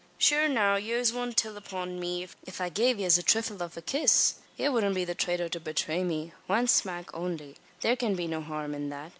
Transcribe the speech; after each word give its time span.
Shure 0.17 0.47
now, 0.47 0.77
yez 0.77 1.13
wudn't 1.13 1.37
till 1.37 1.55
upon 1.57 1.99
me, 1.99 2.27
if 2.47 2.59
I 2.59 2.69
gave 2.69 2.99
yez 2.99 3.19
a 3.19 3.21
thrifle 3.21 3.61
av 3.61 3.77
a 3.77 3.83
kiss? 3.83 4.33
Ye 4.57 4.67
wudn't 4.67 4.95
be 4.95 5.05
the 5.05 5.13
thraiter 5.13 5.47
to 5.49 5.59
bethray 5.59 6.03
me? 6.03 6.33
Wan 6.47 6.65
smack 6.67 7.13
only. 7.13 7.55
Thare 7.81 7.97
can 7.97 8.15
be 8.15 8.25
no 8.25 8.41
harum 8.41 8.73
in 8.73 8.89
that. 8.89 9.09